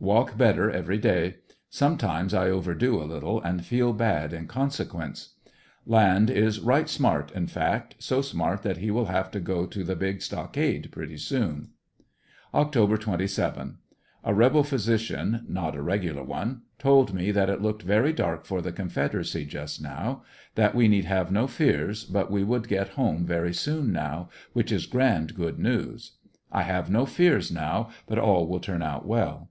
[0.00, 1.34] Walk better every day.
[1.68, 5.34] Sometimes I overdo a little and feel bad in consequence.
[5.84, 9.84] Land is ''right smart," in fact, so smart that he will have to go to
[9.84, 11.72] the big stockade pretty soon
[12.54, 13.00] Oct.
[13.02, 13.76] 27.—
[14.24, 18.62] A rebel physician (not a regular one), told me that it looked very dark for
[18.62, 20.22] the Confederacy just now;
[20.54, 24.72] that we need have no fears but we would get home very soon now, which
[24.72, 26.12] is grand good news.
[26.50, 29.50] I have no fears now but all will turn out well.